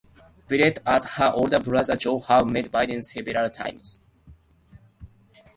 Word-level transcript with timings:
Blewitt 0.47 0.79
and 0.83 1.03
her 1.03 1.31
older 1.35 1.59
brother 1.59 1.95
Joe 1.95 2.17
have 2.21 2.47
met 2.47 2.71
Biden 2.71 3.05
several 3.05 3.51
times. 3.51 3.99